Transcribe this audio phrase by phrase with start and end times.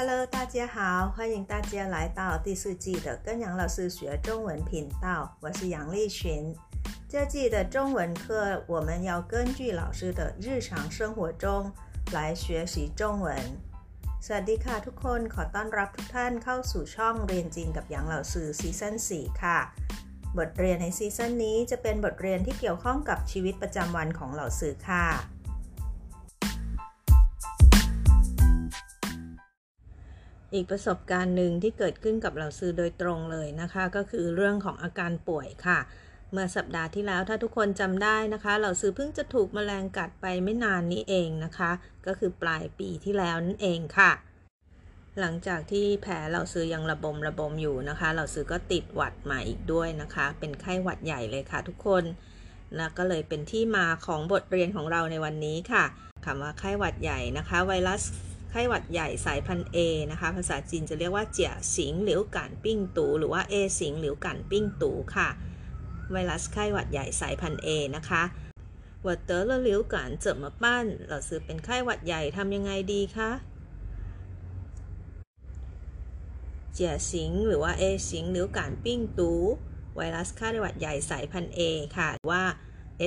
[0.00, 6.54] Hello，大家好，欢迎大家来到第四季的跟杨老师学中文频道，我是杨丽群。
[7.08, 11.72] 这季的中文课，我们要根据老师的日常生活中
[12.12, 13.36] 来学习中文。
[14.20, 19.58] สวัสดีค่ะทุกคนขอต้อนรับทุกท่านเข้าสู่ช่องเรียนจีนกับหยางเหล่าซือซีซั่น4ค่ะ
[20.38, 25.06] บทเรียนในซีซั่นนี้จะเป็นบทเรียนที่เกี่ยวข้องกับชีวิตประจำวันของเหล่าซือค่ะ
[30.53, 35.79] อีกประสบการณ์หนึ่งที่เกิดขึ้นกับเราซื้อโดยตรงเลยนะคะ ก็คือเรื่องของอาการป่วยค่ะ
[36.31, 41.71] เมื่อสัปดาห์ที่แล้วถ้าทุกคนจำได้นะคะ เราซื้อเพิ่งจะถูกมแมลงกัดไปไม่นานนี้เองนะคะ
[42.07, 44.11] ก็คือปลายปีที่แล้วนั่นเองค่ะ
[45.19, 52.03] หลังจากที่แผลเราซื้อยังระบมระบมอยู่นะคะ เราซื้อก็ติดหวัดมาอีกด้วยนะคะ เป็นไข้หวัดใหญ่เลยค่ะ ทุกคน
[52.77, 55.83] แล้วก็เลยเป็นที่มาของบทเรียนของเราในวันนี้ค่ะ
[56.25, 58.03] คำว่าไข้หวัดใหญ่นะคะ ไวรัส
[58.51, 59.77] ไข้หวัดใหญ่สายพันธุ์ A
[60.11, 65.29] นะคะ ภาษาจีนจะเรียกว่าเจียสิงหลิวกันปิ้งตู หรือว่า A สิงหลิวกันปิ้งตูค่ะ
[66.11, 68.23] ไวรัสไข้หวัดใหญ่สายพันธุ์ A นะคะ
[69.03, 73.31] หวัดเต๋อละหลิวกันเจอมาปั้นเราซื้อเป็นไข้หวัดใหญ่ทำยังไงดีคะ
[76.73, 79.31] เจียสิงหรือว่าเอสิงหลิวกันปิ้งตู
[79.95, 81.59] ไวรัสไข้หวัดใหญ่สายพันธุ์ A
[81.97, 82.43] ค่ะว่า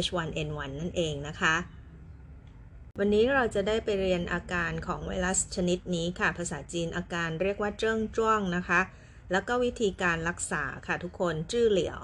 [0.04, 1.54] H1N1 นั่นเองนะคะ
[3.00, 8.80] วันนี้เราจะได้ไปเรียนอาการของไวรัสชนิดนี้ค่ะ ภาษาจีนอาการเรียกว่าเจิ้งจ้วงนะคะ
[9.32, 12.02] แล้วก็วิธีการรักษาค่ะทุกคนจื้อเหลียว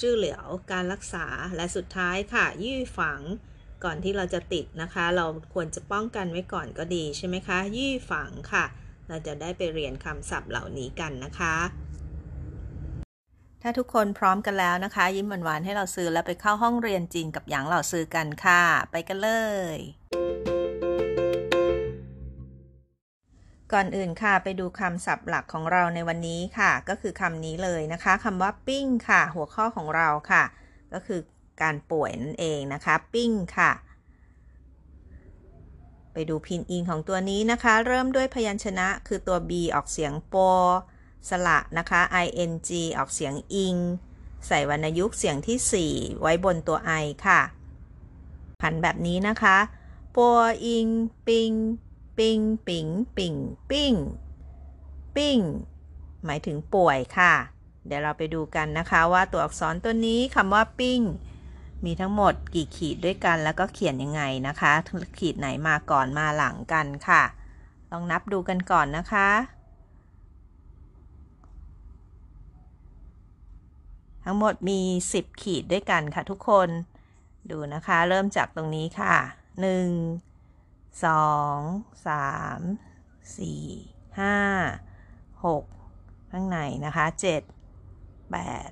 [0.00, 3.20] จื้อเหลียว การรักษา และสุดท้ายค่ะยี่ฝัง
[3.84, 8.64] ก่อนที่เราจะติดนะคะ เราควรจะป้องกันไว้ก่อนก็ดีใช่ไหมคะ ยี่ฝังค่ะ
[9.08, 11.54] เราจะได้ไปเรียนคำศัพท์เหล่านี้กันนะคะ
[13.62, 19.30] ถ้าทุกคนพร้อมกันแล้วนะคะ ยิ้มหวานๆให้เราซื้อแล้วไปเข้าห้องเรียนจีนกับหยางเหล่าซื้อกันค่ะ ไปกันเล
[19.74, 19.76] ย
[23.72, 30.44] ก่อนอื่นค่ะไปดูคำศัพท์หลักของเราในวันนี้ค่ะ ก็คือคำนี้เลยนะคะคำว่าปิ้งค่ะ หัวข้อของเราค่ะ
[30.92, 31.20] ก็คือ
[31.62, 33.70] การป่วยนั่นเองนะคะ ปิ้งค่ะ
[36.12, 40.34] ไปดูพินอิงของตัวนี้นะคะ เริ่มด้วยพยัญชนะคือตัว b ออกเสียงโป
[41.28, 42.52] สระนะคะ ing
[42.98, 43.76] ออกเสียงอิง
[44.46, 47.40] ใส่วรรณยุกต์เสียงที่ 4 ไว้บนตัว i ค่ะ
[48.60, 49.56] ผันแบบนี้นะคะ
[50.16, 50.88] ปัวอิง
[51.26, 51.52] ปิง
[52.18, 52.86] ปิง ปิง
[53.16, 53.34] ปิง
[53.70, 53.94] ปิง
[55.16, 55.38] ปิง
[56.24, 57.34] หมายถึงป่วยค่ะ
[57.86, 61.00] เดี๋ยวเราไปดูกันนะคะว่าตัวอักษรตัวนี้คำว่าปิ้ง
[61.84, 64.72] มีทั้งหมดกี่ขีดด้วยกันแล้วก็เขียนยังไงนะคะ
[65.18, 67.22] ขีดไหนมาก่อนมาหลังกันค่ะ
[67.90, 69.28] ลองนับดูกันก่อนนะคะ
[74.30, 74.80] ทั้งหมดมี
[75.12, 76.68] 10 ขีดด้วยกันค่ะทุกคน
[77.50, 79.16] ดูนะคะ เริ่มจากตรงนี้ค่ะ
[80.28, 81.58] 1สอง
[82.06, 82.28] สา
[82.58, 82.60] ม
[83.38, 83.64] สี่
[84.20, 84.36] ห้า
[85.44, 85.64] หก
[86.32, 87.42] ข้างในนะคะเจ็ด
[88.30, 88.36] แป
[88.68, 88.70] ด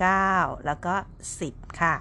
[0.00, 0.32] เก้า
[0.66, 0.94] แล้วก็
[1.40, 1.94] สิบค่ะ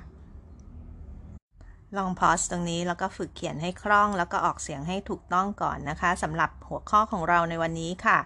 [1.97, 8.19] ลองพอสตรงนี้แล้วก็ฝึกเขียนให้คล่องแล้วก็ออกเสียงให้ถูกต้องก่อนนะคะสำหรับหัวข้อของเราในวันนี้ค่ะ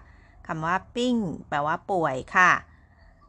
[0.46, 1.16] คำว่าปิ้ง
[1.48, 2.50] แปลว่าป่วยค่ะ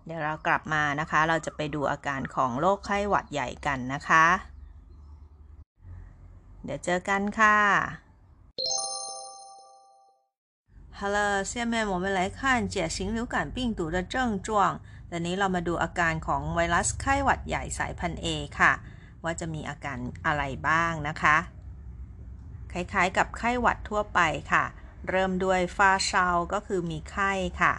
[0.05, 4.27] เดี๋ยวเรากลับมานะคะ เราจะไปดูอาการของโรคไข้หวัดใหญ่กันนะคะ
[6.65, 7.57] เดี๋ยวเจอกันค่ะ
[10.99, 11.19] 好了，
[11.51, 14.49] 下面我们来看甲型流感病毒的症状
[15.11, 18.27] ตอนนี้เรามาดูอาการของไวรัสไข้หวัดใหญ่สายพันธุ์ A
[18.61, 18.73] ค่ะ
[19.25, 21.37] ว่าจะมีอาการอะไรบ้างนะคะ
[22.73, 24.21] คล้ายๆกับไข้หวัดทั่วไป
[24.53, 24.65] ค่ะ
[25.09, 27.75] เริ่มด้วยฟาเชาก็คือมีไข้ค่ะ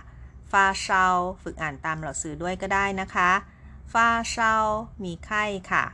[0.58, 1.04] ฟาเชา
[1.42, 3.30] ฝึกอ่านตามหลักสือด้วยก็ได้นะคะ
[3.92, 4.54] ฟาเชา
[5.04, 5.84] มีไข้ค่ะ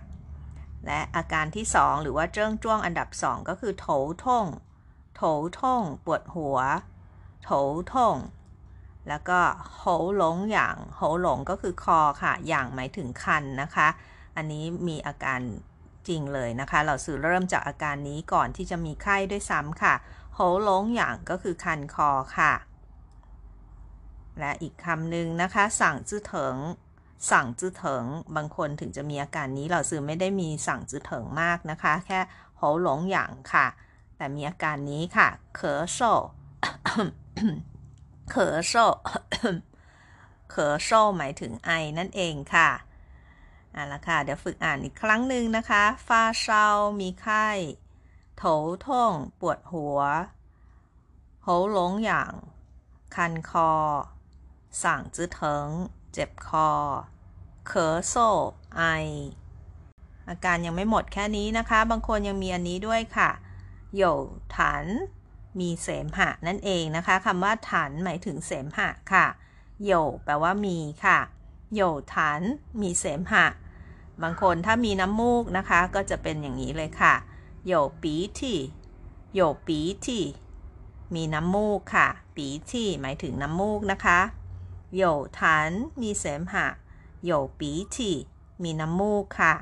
[0.86, 3.86] และอาการที่ 2 หรือว่าเจิ้งจ้วงอันดับ 2 ก็คือโถ
[4.24, 4.46] ท่ง
[5.16, 5.22] โถ
[5.60, 6.58] ท่ง ปวดหัว
[7.44, 7.50] โถ
[7.92, 8.16] ท่ง
[9.08, 9.40] แล้วก็
[9.78, 9.84] โห
[10.16, 13.88] หลงอย่างโหหลงก็คือคอค่ะ อย่างหมายถึงคันนะคะ
[14.36, 15.40] อันนี้มีอาการ
[16.08, 19.94] จริงเลยนะคะ เราสื่อเริ่มจากอาการนี้ก่อนที่จะมีไข้ด้วยซ้ำค่ะ
[20.34, 22.52] โหหลงอย่างก็คือคันคอค่ะ
[24.40, 26.56] และอีกคำหนึ่งนะคะ สั่งจื้อเถิง
[27.30, 28.04] สั่งจื้อเถิง
[28.36, 32.20] บางคนถึงจะมีอาการนี้เราสื่อไม่ได้มีสั่งจื้อเถิงมากนะคะ แค่
[32.56, 33.66] โหหลงอย่างค่ะ
[34.16, 36.00] แต่มีอาการนี้ค่ะเคอโซ
[38.30, 38.74] เขอโซ
[40.50, 42.70] เขอโซหมายถึงไอนั่นเองค่ะ
[43.74, 46.64] อะละค่ะ เดี๋ยวฝึกอ่านอีกครั้งหนึ่งนะคะฟาเชา
[47.00, 47.48] มีไข้
[48.36, 48.44] โถ
[48.86, 50.00] ท่ง ปวดหัว
[51.42, 52.32] โหหลงอย่าง
[53.16, 53.70] คันคอ
[54.82, 55.66] สั่งจื้อเถิง
[56.12, 56.68] เจ็บคอ
[57.66, 58.14] เขอโซ
[58.76, 58.82] ไอ
[60.28, 63.30] อาการยังไม่หมดแค่นี้นะคะ บางคนยังมีอันนี้ด้วยค่ะ
[63.96, 64.02] โย
[64.56, 64.84] ถัน
[65.60, 69.26] มีเสมหะนั่นเองนะคะคำว่าถันหมายถึงเสมหะค่ะ
[69.84, 69.92] โย
[70.24, 71.18] แปลว่ามีค่ะ
[71.74, 71.80] โย
[72.14, 72.40] ถัน
[72.82, 73.46] มีเสมหะ
[74.22, 77.14] บางคนถ้ามีน้ำมูกนะคะ ก็จะเป็นอย่างนี้เลยค่ะ
[77.66, 77.72] โย
[78.02, 78.58] ปีที่
[79.34, 80.22] โยปีที่
[81.14, 84.18] มีน้ำมูกค่ะ ปีที่หมายถึงน้ำมูกนะคะ
[84.96, 85.02] โย
[85.38, 85.70] ถัน
[86.02, 86.66] มีเสมหะ
[87.24, 88.14] โยปีที่
[88.62, 89.54] มีน้ำมูกค่ะ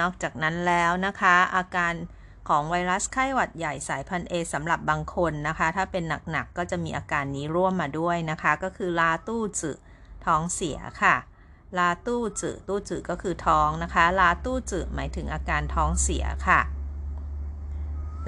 [0.00, 1.94] นอกจากนั้นแล้วนะคะ อาการ
[2.48, 9.78] ของไวรัสไข้หวัดใหญ่สายพันธุ์ A สำหรับบางคนนะคะ ถ้าเป็นหนักๆก็จะมีอาการนี้ร่วมมาด้วยนะคะ ก็คือลาตู้จืด
[10.26, 11.16] ท้องเสียค่ะ
[11.78, 16.60] ลาตู้จืดตู้จืดก็คือท้องนะคะ ลาตู้จืดหมายถึงอาการท้องเสียค่ะ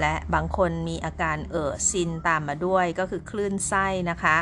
[0.01, 4.37] และบางคนมีอาการเอ่อซินตามมาด้วยก็คือคลื่นไส้นะคะ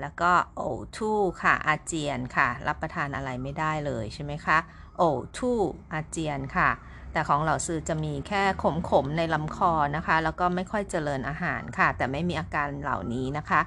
[0.00, 0.62] แล้วก็โอ
[0.96, 4.58] ทู่ค่ะ อาเจียนค่ะ รับประทานอะไรไม่ได้เลยใช่ไหมคะ
[4.96, 5.02] โอ
[5.36, 5.58] ทู่
[5.92, 6.70] อาเจียนค่ะ
[7.12, 8.42] แต่ของเหล่าซื้อจะมีแค่
[8.90, 13.60] ขมๆในลำคอนะคะ แล้วก็ไม่ค่อยเจริญอาหารค่ะ แต่ไม่มีอาการเหล่านี้นะคะ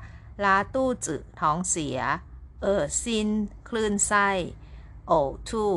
[0.44, 1.98] ลาตู้จืดท้องเสีย
[2.62, 3.30] เออซิน
[3.70, 4.30] คลื่นไส้
[5.08, 5.14] โอ
[5.50, 5.72] ทู่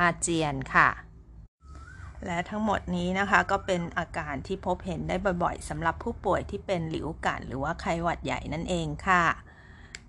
[0.00, 0.88] อาเจียนค่ะ
[2.26, 9.24] และทั้งหมดนี้นะคะก็เป็นอาการที่พบเห็นได้บ่อยๆสำหรับผู้ป่วยที่เป็นหลิวกันหรือว่าไข้หวัดใหญ่นั่นเองค่ะ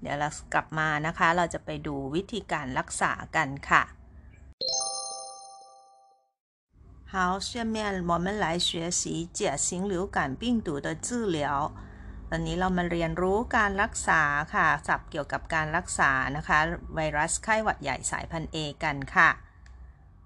[0.00, 3.82] เดี๋ยวเรากลับมานะคะ เราจะไปดูวิธีการรักษากันค่ะ
[7.12, 7.76] 好，下面
[8.10, 9.02] 我们来学习
[9.38, 11.72] 甲型流感病毒的治疗。
[12.30, 14.22] ตอนนี้เรามาเรียนรู้การรักษา
[14.54, 16.58] ค่ะ ศัพท์เกี่ยวกับการรักษานะคะ
[16.94, 19.30] ไวรัสไข้หวัดใหญ่สายพันธุ์ A กันค่ะ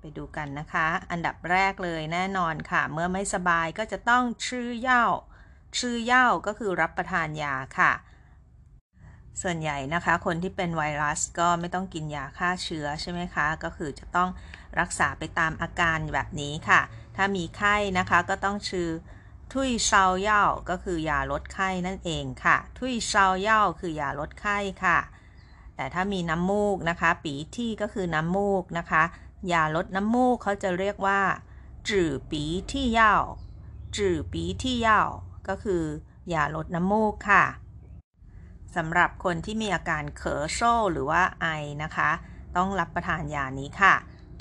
[0.00, 5.04] ไปดูกันนะคะ อันดับแรกเลยแน่นอนค่ะ เมื่อไม่สบายก็จะต้องชื่อเย่า
[5.78, 7.92] ชื่อเย่าก็คือรับประทานยาค่ะ
[9.41, 14.29] ส่วนใหญ่นะคะ คนที่เป็นไวรัสก็ไม่ต้องกินยาฆ่าเชื้อใช่ไหมคะ ก็คือจะต้อง
[14.79, 16.81] รักษาไปตามอาการแบบนี้ค่ะ
[17.15, 18.89] ถ้ามีไข้นะคะก็ต้องชื่อ
[19.53, 24.99] ทุยเชาเย่าก็คือยาลดไข้นั่นเองค่ะ ทุยเชาเย่าคือยาลดไข้ค่ะ
[25.75, 29.03] แต่ถ้ามีน้ำมูกนะคะ ปีที่ก็คือน้ำมูกนะคะ
[29.51, 31.21] ยาลดน้ำมูกเขาจะเรียกว่า
[31.89, 33.15] จื่อปีที่เย่า
[33.97, 35.03] จื่อปีที่เย่า
[35.47, 35.83] ก็คือ
[36.33, 37.43] ยาลดน้ำมูกค่ะ
[38.75, 41.47] สำหรับคนที่มีอาการเขอโซ่หรือว่าไอ
[41.83, 42.09] นะคะ
[42.57, 43.93] ต้องรับประทานยานี้ค่ะ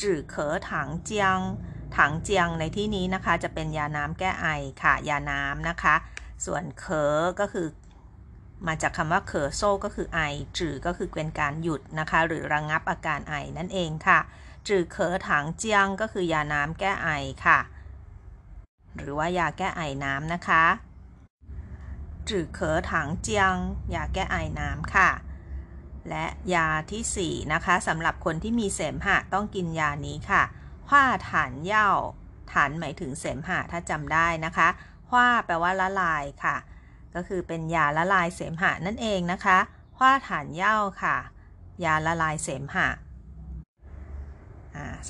[0.03, 1.39] จื่อเขอถังเจียง
[1.97, 4.47] ถังเจียงในที่นี้นะคะ จะเป็นยาน้ำแก้ไอ
[4.83, 5.95] ค่ะ ยาน้ำนะคะ
[6.47, 7.67] ส่วนเขอก็คือ
[8.67, 10.21] มาจากคำว่าเขอโซ่ก็คือไอ
[10.59, 14.19] จื่อก็คือเป็นการหยุดนะคะ หรือระงงับอาการไอนั่นเองค่ะ
[14.69, 17.09] จื่อเขอถังเจียงก็คือยาน้ำแก้ไอ
[17.47, 17.59] ค่ะ
[18.97, 20.65] หรือว่ายาแก้ไอน้ำนะคะ
[22.29, 23.57] จือเขอถังเจียง
[23.95, 25.11] ยาแก้ไอน้ำค่ะ
[26.09, 30.43] และยาที่ 4 นะคะสำหรับคนที่มีเสมหะต้องกินยานี้ค่ะ
[30.89, 31.89] ว้าฐานเย่า
[32.53, 34.69] ฐานหมายถึงเสมหะถ้าจำได้นะคะ
[35.13, 36.57] ว้าแปลว่าละลายค่ะ
[37.15, 39.59] ก็คือเป็นยาละลายเสมหะนั่นเองนะคะ
[39.99, 41.17] ว้าฐานเย่าค่ะ
[41.85, 42.89] ยาละลายเสมหะ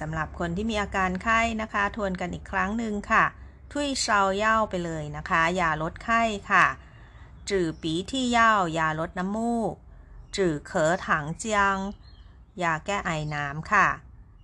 [0.01, 3.25] สำหรับคนที่มีอาการไข้นะคะ ทวนกันอีกครั้งหนึ่งค่ะ
[3.73, 6.67] ทุยเชาเย่าไปเลยนะคะ ยาลดไข้ค่ะ
[7.51, 9.75] จื่อปีที่เย่ายาลดน้ำมูก
[10.37, 11.77] จื่อเขอถังเจียง
[12.63, 13.89] ยาแก้ไอน้ำค่ะ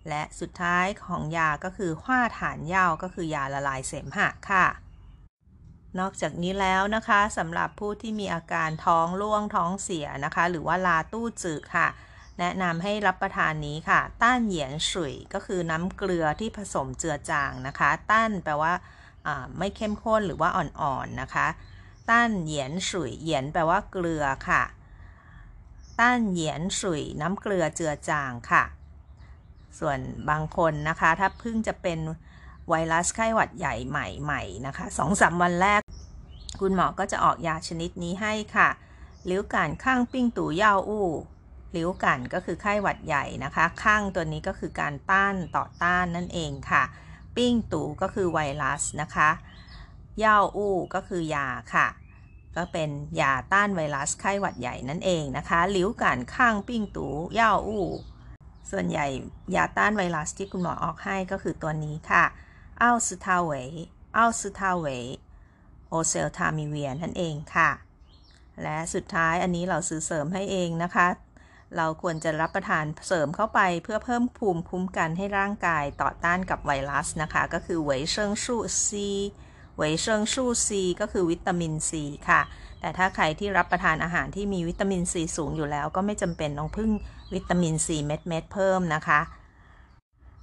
[0.08, 4.66] และสุดท้ายของยาก็คือห้าฐานเย่าก็คือยาละลายเสมหะค่ะ
[5.98, 11.88] นอกจากนี้แล้วนะคะสำหรับผู้ที่มีอาการท้องร่วงท้องเสียนะคะ หรือว่าลาตู้จืดค่ะ
[12.38, 18.72] แนะนำให้รับประทานนี้ค่ะ ต้านเหยียนสุยก็คือน้ำเกลือที่ผสมเจือจางนะคะ ต้านแปลว่า
[19.58, 21.46] ไม่เข้มข้นหรือว่าอ่อนๆนะคะ
[22.10, 24.62] ต้านเหยียนสุยเหยียนแปลว่าเกลือค่ะ
[26.00, 28.64] ต้านเหยียนสุยน้ำเกลือเจือจางค่ะ
[29.78, 29.98] ส่วน
[30.30, 31.98] บางคนนะคะ ถ้าเพิ่งจะเป็น
[32.68, 35.80] ไวรัสไข้หวัดใหญ่ใหม่ๆนะคะสองสามวันแรก
[36.60, 38.68] คุณหมอก็จะออกยาชนิดนี้ให้ค่ะ
[39.30, 41.08] ลิ้วกันข้างปิ้งตู่เย่าอู้
[41.76, 46.82] ลิ้วกันก็คือไข้หวัดใหญ่นะคะ ข้างตัวนี้ก็คือการต้านต่อต้านนั่นเองค่ะ
[47.36, 49.30] ปิ้งตู่ก็คือไวรัสนะคะ
[50.24, 51.86] ย่าอู้ ก็คือยาค่ะ
[52.56, 57.08] ก็เป็นยาต้านไวรัสไข้หวัดใหญ่นั่นเองนะคะหลิวกันข้างปิ้งตู
[57.38, 57.86] ย่าอู้
[58.70, 59.06] ส่วนใหญ่
[59.54, 62.24] ยาต้านไวรัสที่คุณหมอออกให้ก็คือตัวนี้ค่ะ
[62.82, 67.70] 奥司他韦 奥司他韦 oseltamivir นั่นเองค่ะ
[68.62, 71.06] และสุดท้ายอันนี้เราซื้อเสริมให้เองนะคะ
[71.76, 79.08] เราควรจะรับประทานเสริมเข้าไปเพื่อเพิ่มภูมิคุ้มกันให้ร่างกายต่อต้านกับไวรัสนะคะ ก็คือ维生素C 维
[79.76, 82.40] 生素C ก็คือวิตามินซีค่ะ
[82.80, 86.90] แต่ถ้าใครที่รับประทานอาหารที่มีวิตามินซีสูงอยู่แล้ว ก็ไม่จำเป็นต้องพึ่ง
[87.34, 89.20] วิตามินซีเม็ดเม็ดเพิ่มนะคะ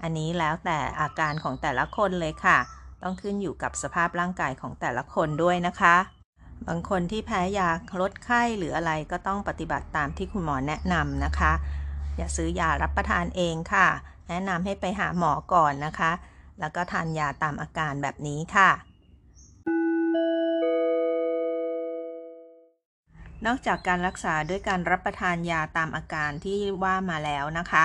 [0.04, 2.58] อันนี้แล้วแต่อาการของแต่ละคนเลยค่ะ
[3.04, 5.96] ต้องขึ้นอยู่กับสภาพร่างกายของแต่ละคนด้วยนะคะ
[6.68, 7.70] บางคนที่แพ้ยา
[8.02, 11.54] ลดไข้หรืออะไรก็ต้องปฏิบัติตามที่คุณหมอแนะนำนะคะ
[12.18, 13.88] อย่าซื้อยารับประทานเองค่ะ
[14.30, 16.12] แนะนำให้ไปหาหมอก่อนนะคะ
[16.60, 18.70] แล้วก็ทานยาตามอาการแบบนี้ค่ะ
[23.46, 27.84] นอกจากการรักษาด้วยการรับประทานยาตามอาการที่ว่ามาแล้วนะคะ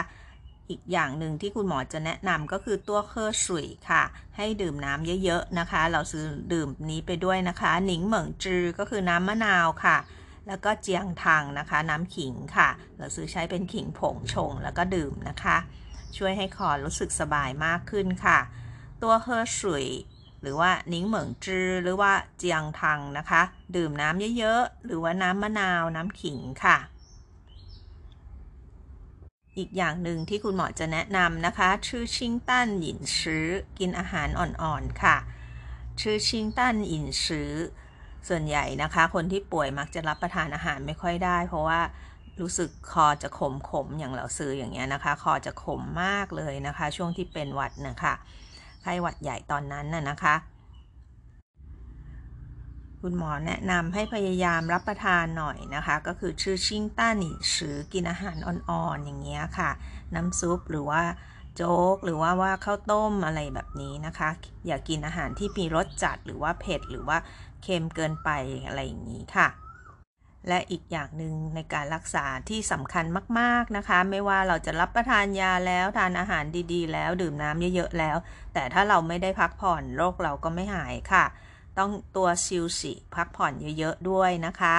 [0.71, 4.03] อีกอย่างหนึ่งที่คุณหมอจะแนะนำก็คือตัวเคอสุยค่ะ
[4.37, 9.97] ให้ดื่มน้ำเยอะๆนะคะ เราซื้อดื่มนี้ไปด้วยนะคะหนิงเหมิงจือก็คือน้ำมะนาวค่ะ
[10.49, 15.57] แล้วก็เจียงทังนะคะ น้ำขิงค่ะ เราซื้อใช้เป็นขิงผงชงแล้วก็ดื่มนะคะ
[16.17, 18.39] ช่วยให้คอรู้สึกสบายมากขึ้นค่ะ
[19.03, 19.87] ตัวเคอสุย
[20.43, 23.43] หรือว่านิ้งเหมิงจือหรือว่าเจียงทังนะคะ
[23.77, 26.79] ดื่มน้ำเยอะๆ หรือว่าน้ำมะนาวน้ำขิงค่ะ
[29.59, 33.47] อีกอย่างหนึ่งที่คุณหมอจะแนะนำนะคะ ชื่อชิงตันหยินชื้อ
[33.79, 35.17] กินอาหารอ่อนๆค่ะ
[36.01, 37.53] ชื่อชิงตันหยินชื้อ
[38.29, 41.81] ส่วนใหญ่นะคะ คนที่ป่วยมักจะรับประทานอาหารไม่ค่อยได้ เพราะว่า
[42.41, 48.15] รู้สึกคอจะขมขมอย่างเราซื้ออย่างเงี้ยนะคะ คอจะขมมากเลยนะคะ ช่วงที่เป็นหวัดนะคะ
[48.89, 50.35] ข้หวัดใหญ่ตอนนั้นน่ะนะคะ
[53.03, 59.71] คุณหมอแนะนำให้พยายามรับประทานหน่อยนะคะ ก็คือชื่อชิงต้าหนิชือกินอาหารอ่อนๆอย่างเงี้ยค่ะ
[60.15, 61.03] น้ำซุปหรือว่า
[61.57, 64.31] โจ๊กหรือว่าว่าข้าวต้มอะไรแบบนี้นะคะ
[64.67, 67.19] อย่ากกินอาหารที่มีรสจัดหรือว่าเผ็ดหรือว่า
[67.63, 68.31] เค็มเกินไป
[68.67, 69.49] อะไรอย่างนี้ค่ะ
[70.49, 73.05] และอีกอย่างหนึ่งในการรักษาที่สำคัญ
[73.39, 78.17] มาก ๆนะคะ ไม่ว่าเราจะรับประทานยาแล้วทานอาหารดีๆ แล้วดื่มน้ำเยอะๆแล้ว
[78.55, 81.25] แต่ถ้าเราไม่ได้พักผ่อนโรคเราก็ไม่หายค่ะ
[81.79, 84.77] ต้องตัวซิลสิพักผ่อนเยอะๆด้วยนะคะ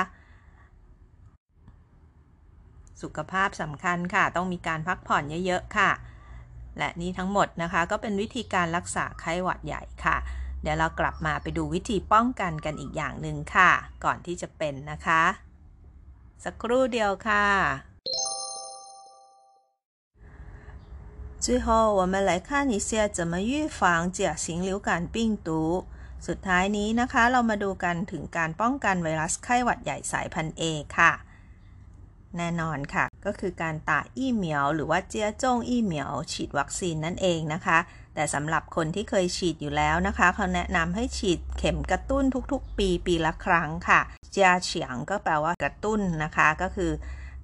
[3.02, 5.92] สุขภาพสำคัญค่ะ ต้องมีการพักผ่อนเยอะๆค่ะ
[6.78, 10.18] และนี่ทั้งหมดนะคะก็เป็นวิธีการรักษาไข้หวัดใหญ่ค่ะ
[10.62, 13.72] เดี๋ยวเรากลับมาไปดูวิธีป้องกันกันอีกอย่างหนึ่งค่ะ
[14.04, 15.49] ก่อนที่จะเป็นนะคะ
[16.45, 17.47] สักครู่เดียวค่ะ
[21.45, 23.79] 最后，我们来看一下怎么预防
[24.11, 25.49] 甲型流感病毒。
[26.27, 30.63] สุดท้ายนี้นะคะ เรามาดูกันถึงการป้องกันไวรัสไข้หวัดใหญ่สายพันธุ์ A
[30.97, 31.13] ค่ะ
[32.37, 37.79] แน่นอนค่ะ ก็คือการตาอี้เหมียว หรือว่าเจียจ้งอี้เหมียวฉีดวัคซีนนั่นเองนะคะ
[38.20, 44.00] แต่สำหรับคนที่เคยฉีดอยู่แล้วนะคะ เขาแนะนำให้ฉีดเข็มกระตุ้นทุกๆ ปีปีละครั้งค่ะ
[44.32, 46.92] เจียเฉียงก็แปลว่ากระตุ้นนะคะก็คือ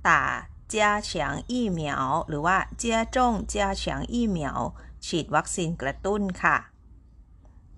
[0.08, 0.22] ตา
[0.70, 4.60] เจียเฉียงอี้เหมียวหรือว่าเจียจ้งเจียเฉียงอี้เหมียว
[5.08, 6.58] ฉีดวัคซีนกระตุ้นค่ะ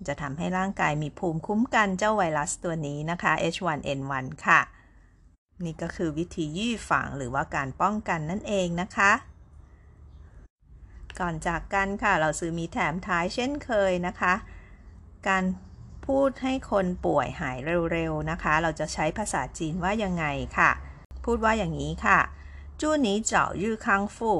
[0.06, 4.60] จะทำให้ร่างกายมีภูมิคุ้มกันเจ้าไวรัสตัวนี้นะคะ H1N1 ค่ะ
[5.64, 9.12] นี่ก็คือวิธียี่ฝังหรือว่าการป้องกันนั่นเองนะคะ
[11.20, 14.34] ก่อนจากกันค่ะ เราซื้อมีแถมท้ายเช่นเคยนะคะ
[15.28, 15.44] การ
[16.06, 17.58] พูดให้คนป่วยหาย
[17.92, 20.24] เร็วๆนะคะ เราจะใช้ภาษาจีนว่ายังไง
[20.58, 20.70] ค่ะ
[21.24, 22.18] พูดว่าอย่างนี้ค่ะ
[22.80, 24.38] จูหนีเจ้ายื้อคังฟู่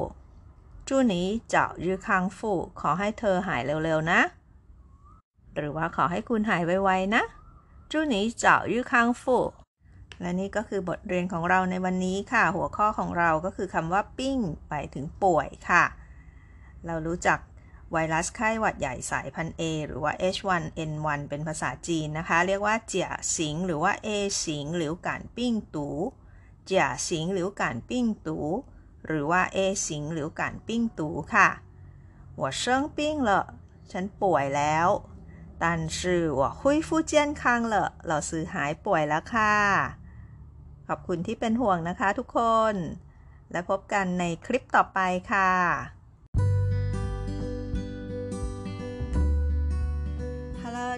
[0.87, 4.21] จูหนีเจ้ายื้อคังฟู่ขอให้เธอหายเร็วๆนะ
[5.55, 7.23] หรือว่าขอให้คุณหายไวๆนะ
[7.91, 9.43] จูหนีเจ้ายื้อคังฟู่
[10.21, 14.37] และนี่ก็คือบทเรียนของเราในวันนี้ค่ะ หัวข้อของเราก็คือคำว่าปิ้ง
[14.69, 15.83] ไปถึงป่วยค่ะ
[16.85, 17.39] เรารู้จัก
[17.91, 24.09] ไวรัสไข้หวัดใหญ่สายพันเอหรือว่า H1N1 เป็นภาษาจีนนะคะ เรียกว่าเจียสิง หรือว่าเอ
[24.45, 25.87] สิง หรือการปิ้งตู
[26.65, 28.37] เจียสิง หรือการปิ้งตู
[29.07, 29.57] หรือว่าเอ
[29.87, 31.49] สิง หรือการปิ้งตูค่ะ
[32.35, 33.43] หัวเชิงปิงเหรอ
[33.91, 34.87] ฉันป่วยแล้ว
[35.61, 36.23] ตันชื่อ
[36.59, 39.55] หัวยฟูเจียนคังเหรอเราซื้อหายป่วยแล้วค่ะ
[40.87, 42.39] ขอบคุณที่เป็นห่วงนะคะทุกค
[42.73, 42.75] น
[43.51, 44.99] และพบกันในคลิปต่อไป
[45.31, 45.98] ค่ะ